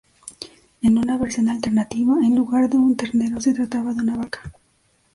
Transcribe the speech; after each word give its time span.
En 0.81 0.97
una 0.97 1.15
versión 1.15 1.47
alternativa, 1.47 2.15
en 2.25 2.35
lugar 2.35 2.67
de 2.71 2.75
un 2.77 2.97
ternero 2.97 3.39
se 3.39 3.53
trataba 3.53 3.93
de 3.93 4.01
una 4.01 4.17
vaca. 4.17 4.51